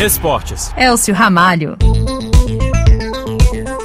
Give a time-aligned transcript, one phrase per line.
[0.00, 0.72] Esportes.
[0.76, 1.76] Elcio Ramalho.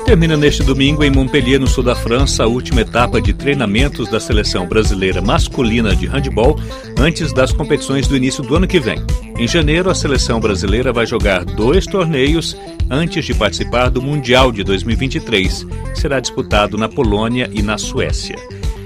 [0.05, 4.19] Termina neste domingo em Montpellier, no sul da França, a última etapa de treinamentos da
[4.19, 6.59] seleção brasileira masculina de handebol
[6.99, 9.03] antes das competições do início do ano que vem.
[9.39, 12.55] Em janeiro, a seleção brasileira vai jogar dois torneios
[12.91, 18.35] antes de participar do Mundial de 2023, que será disputado na Polônia e na Suécia.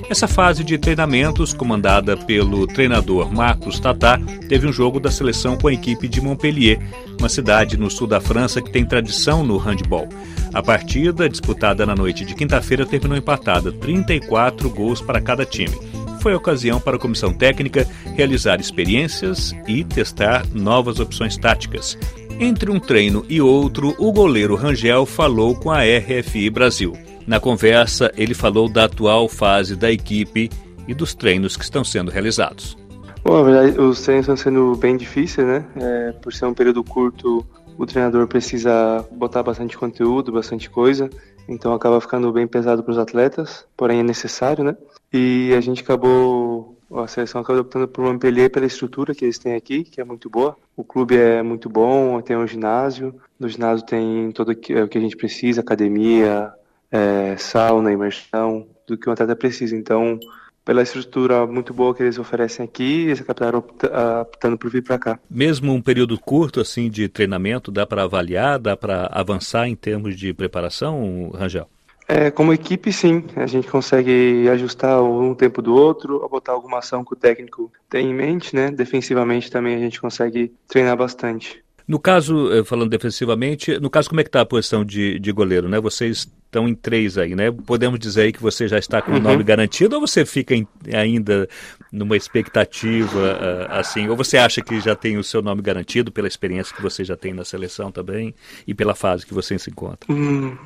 [0.10, 4.18] Essa fase de treinamentos, comandada pelo treinador Marcos Tatá,
[4.48, 6.80] teve um jogo da seleção com a equipe de Montpellier,
[7.20, 10.08] uma cidade no sul da França que tem tradição no handball.
[10.54, 15.78] A partida, disputada na noite de quinta-feira, terminou empatada, 34 gols para cada time.
[16.22, 21.98] Foi a ocasião para a comissão técnica realizar experiências e testar novas opções táticas.
[22.40, 27.07] Entre um treino e outro, o goleiro Rangel falou com a RFI Brasil.
[27.28, 30.50] Na conversa, ele falou da atual fase da equipe
[30.88, 32.78] e dos treinos que estão sendo realizados.
[33.22, 35.66] Bom, na verdade, os treinos estão sendo bem difíceis, né?
[35.76, 37.46] É, por ser um período curto,
[37.78, 41.10] o treinador precisa botar bastante conteúdo, bastante coisa,
[41.50, 44.78] então acaba ficando bem pesado para os atletas, porém é necessário, né?
[45.12, 49.54] E a gente acabou, a seleção acabou optando por Montpellier pela estrutura que eles têm
[49.54, 50.56] aqui, que é muito boa.
[50.78, 55.02] O clube é muito bom, tem um ginásio, no ginásio tem tudo o que a
[55.02, 56.54] gente precisa, academia,
[56.92, 59.76] é, sauna, imersão, do que o atleta precisa.
[59.76, 60.20] Então,
[60.64, 65.20] pela estrutura muito boa que eles oferecem aqui, eles acabaram optando por vir para cá.
[65.30, 70.18] Mesmo um período curto assim de treinamento, dá para avaliar, dá para avançar em termos
[70.18, 71.70] de preparação, Rangel?
[72.08, 73.26] É, como equipe, sim.
[73.36, 78.10] A gente consegue ajustar um tempo do outro, botar alguma ação que o técnico tem
[78.10, 78.72] em mente, né?
[78.72, 81.62] Defensivamente também a gente consegue treinar bastante.
[81.88, 85.32] No caso, eh, falando defensivamente, no caso, como é que está a posição de, de
[85.32, 85.80] goleiro, né?
[85.80, 87.50] Vocês estão em três aí, né?
[87.50, 89.44] Podemos dizer aí que você já está com o nome uhum.
[89.44, 91.48] garantido ou você fica em, ainda
[91.90, 94.10] numa expectativa uh, assim?
[94.10, 97.16] Ou você acha que já tem o seu nome garantido pela experiência que você já
[97.16, 98.36] tem na seleção também
[98.66, 100.12] e pela fase que você se encontra?
[100.12, 100.58] Hum.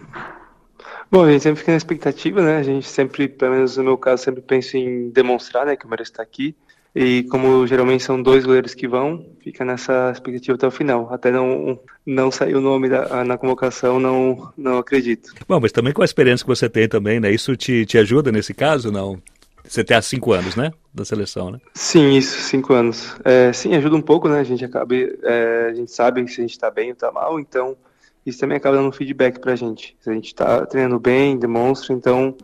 [1.12, 2.58] Bom, a gente sempre fica na expectativa, né?
[2.58, 5.90] A gente sempre, pelo menos no meu caso, sempre pensa em demonstrar, né, que eu
[5.90, 6.56] mereço estar aqui.
[6.94, 11.12] E como geralmente são dois goleiros que vão, fica nessa expectativa até o final.
[11.12, 15.34] Até não, não sair o nome da, na convocação, não, não acredito.
[15.48, 17.32] Bom, mas também com a experiência que você tem também, né?
[17.32, 19.22] Isso te, te ajuda nesse caso, não?
[19.64, 20.72] Você tem há cinco anos, né?
[20.94, 21.60] Da seleção, né?
[21.74, 23.16] Sim, isso, cinco anos.
[23.24, 24.40] É, sim, ajuda um pouco, né?
[24.40, 27.40] A gente acaba, é, a gente sabe se a gente está bem ou está mal,
[27.40, 27.78] então
[28.26, 29.96] isso também acaba dando um feedback pra gente.
[30.02, 32.36] Se a gente está treinando bem, demonstra, então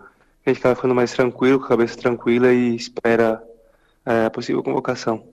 [0.46, 3.44] a gente acaba ficando mais tranquilo, com a cabeça tranquila e espera
[4.08, 5.24] a possível convocação.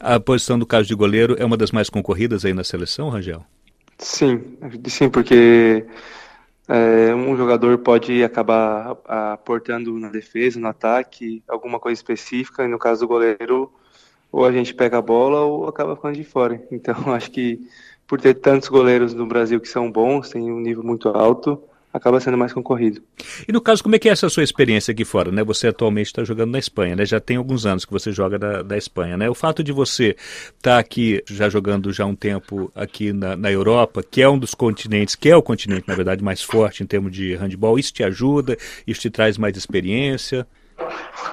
[0.00, 3.44] A posição do caso de goleiro é uma das mais concorridas aí na seleção, Rangel?
[3.98, 4.56] Sim,
[4.86, 5.84] sim, porque
[6.66, 12.78] é, um jogador pode acabar aportando na defesa, no ataque, alguma coisa específica, e no
[12.78, 13.70] caso do goleiro,
[14.32, 16.62] ou a gente pega a bola ou acaba ficando de fora.
[16.72, 17.60] Então, acho que
[18.06, 21.62] por ter tantos goleiros no Brasil que são bons, tem um nível muito alto,
[21.92, 23.02] acaba sendo mais concorrido.
[23.46, 25.30] E no caso, como é que é essa sua experiência aqui fora?
[25.32, 25.42] Né?
[25.44, 27.04] Você atualmente está jogando na Espanha, né?
[27.04, 29.16] já tem alguns anos que você joga da, da Espanha.
[29.16, 29.28] Né?
[29.28, 30.16] O fato de você
[30.56, 34.38] estar tá aqui, já jogando já um tempo aqui na, na Europa, que é um
[34.38, 37.92] dos continentes, que é o continente, na verdade, mais forte em termos de handball, isso
[37.92, 38.56] te ajuda?
[38.86, 40.46] Isso te traz mais experiência?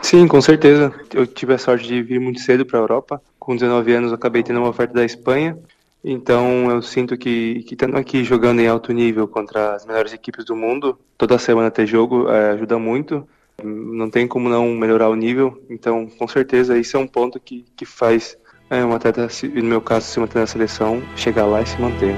[0.01, 0.93] Sim, com certeza.
[1.13, 3.21] Eu tive a sorte de vir muito cedo para a Europa.
[3.39, 5.57] Com 19 anos, acabei tendo uma oferta da Espanha.
[6.03, 10.45] Então eu sinto que, que estando aqui jogando em alto nível contra as melhores equipes
[10.45, 13.27] do mundo, toda semana ter jogo é, ajuda muito.
[13.63, 15.63] Não tem como não melhorar o nível.
[15.69, 18.37] Então, com certeza, isso é um ponto que, que faz
[18.69, 22.15] é, um atleta, no meu caso, se manter na seleção, chegar lá e se manter.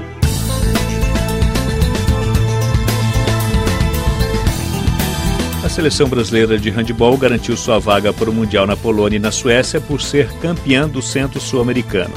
[5.64, 9.30] A seleção brasileira de handebol garantiu sua vaga para o Mundial na Polônia e na
[9.30, 12.12] Suécia por ser campeã do Centro Sul-Americano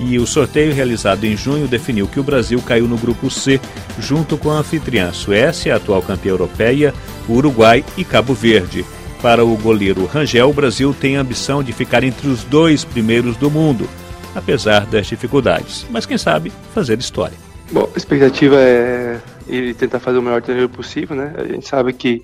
[0.00, 3.60] e o sorteio realizado em junho definiu que o Brasil caiu no grupo C,
[3.98, 6.92] junto com a anfitriã Suécia, atual campeã europeia,
[7.28, 8.84] Uruguai e Cabo Verde.
[9.22, 13.36] Para o goleiro Rangel, o Brasil tem a ambição de ficar entre os dois primeiros
[13.36, 13.88] do mundo,
[14.34, 15.86] apesar das dificuldades.
[15.88, 17.36] Mas quem sabe fazer história.
[17.72, 21.32] Bom, a expectativa é ele tentar fazer o melhor torneio possível, né?
[21.38, 22.22] A gente sabe que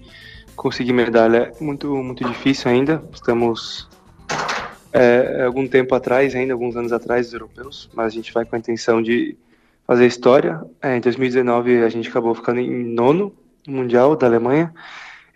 [0.55, 3.03] conseguir medalha é muito, muito difícil ainda.
[3.15, 3.89] Estamos
[4.93, 8.57] é, algum tempo atrás, ainda alguns anos atrás, dos europeus, mas a gente vai com
[8.57, 9.37] a intenção de
[9.87, 10.61] fazer história.
[10.81, 13.33] É, em 2019 a gente acabou ficando em nono
[13.67, 14.73] no Mundial da Alemanha.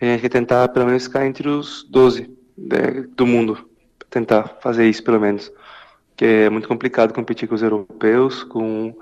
[0.00, 3.68] a gente quer tentar pelo menos ficar entre os 12 né, do mundo,
[4.10, 5.52] tentar fazer isso pelo menos.
[6.16, 8.94] Que é muito complicado competir com os europeus, com,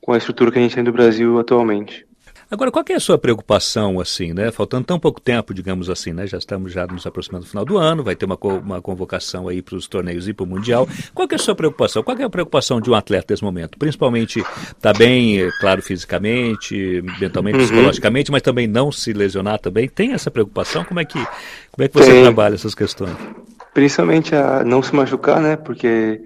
[0.00, 2.06] com a estrutura que a gente tem do Brasil atualmente.
[2.50, 4.50] Agora, qual é a sua preocupação, assim, né?
[4.50, 6.26] Faltando tão pouco tempo, digamos assim, né?
[6.26, 9.62] Já estamos já nos aproximando do final do ano, vai ter uma, uma convocação aí
[9.62, 10.88] para os torneios e para o Mundial.
[11.14, 12.02] Qual é a sua preocupação?
[12.02, 13.78] Qual é a preocupação de um atleta nesse momento?
[13.78, 14.42] Principalmente
[14.80, 17.64] tá bem, é claro, fisicamente, mentalmente, uhum.
[17.66, 19.88] psicologicamente, mas também não se lesionar também.
[19.88, 20.84] Tem essa preocupação?
[20.84, 21.24] Como é que,
[21.70, 22.22] como é que você Tem.
[22.24, 23.16] trabalha essas questões?
[23.72, 25.54] Principalmente a não se machucar, né?
[25.54, 26.20] Porque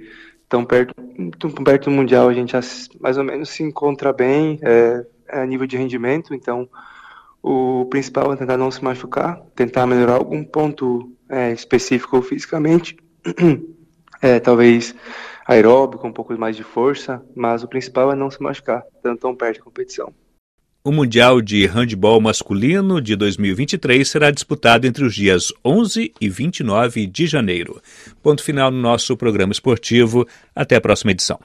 [0.49, 0.95] tão perto,
[1.39, 2.61] tão perto do Mundial a gente já
[2.99, 6.69] mais ou menos se encontra bem é, a nível de rendimento, então
[7.43, 12.97] o principal é tentar não se machucar, tentar melhorar algum ponto é, específico fisicamente,
[14.23, 14.95] é, talvez
[15.47, 19.37] aeróbico, um pouco mais de força, mas o principal é não se machucar, tanto tão
[19.37, 20.13] perto da competição.
[20.87, 27.07] O Mundial de Handball Masculino de 2023 será disputado entre os dias 11 e 29
[27.07, 27.81] de janeiro.
[28.23, 30.29] Ponto final no nosso programa esportivo.
[30.55, 31.41] Até a próxima edição.